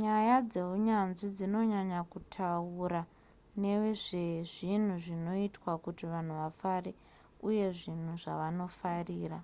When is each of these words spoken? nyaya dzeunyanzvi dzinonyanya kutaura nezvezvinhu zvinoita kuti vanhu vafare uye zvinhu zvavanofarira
nyaya 0.00 0.36
dzeunyanzvi 0.50 1.26
dzinonyanya 1.36 2.00
kutaura 2.12 3.02
nezvezvinhu 3.60 4.94
zvinoita 5.04 5.72
kuti 5.84 6.04
vanhu 6.12 6.32
vafare 6.40 6.90
uye 7.48 7.66
zvinhu 7.78 8.12
zvavanofarira 8.22 9.38